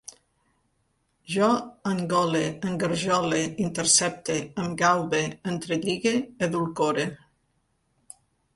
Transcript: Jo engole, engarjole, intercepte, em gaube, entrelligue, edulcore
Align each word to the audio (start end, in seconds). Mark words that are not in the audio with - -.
Jo 1.33 1.49
engole, 1.89 2.41
engarjole, 2.71 3.43
intercepte, 3.67 4.39
em 4.65 4.73
gaube, 4.81 5.23
entrelligue, 5.53 6.17
edulcore 6.49 7.09